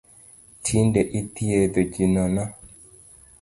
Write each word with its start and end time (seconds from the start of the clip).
Tinde 0.63 1.01
ithiedho 1.19 1.81
ji 1.91 2.05
nono 2.13 2.43